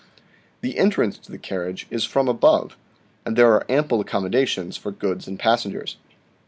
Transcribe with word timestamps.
The 0.61 0.79
entrance 0.79 1.19
to 1.19 1.31
the 1.31 1.37
carriage 1.37 1.85
is 1.91 2.05
from 2.05 2.27
above, 2.27 2.75
and 3.23 3.35
there 3.35 3.53
are 3.53 3.69
ample 3.69 4.01
accommodations 4.01 4.75
for 4.75 4.89
goods 4.91 5.27
and 5.27 5.37
passengers. 5.37 5.97